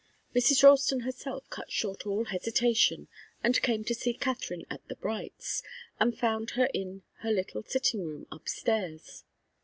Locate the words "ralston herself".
0.63-1.47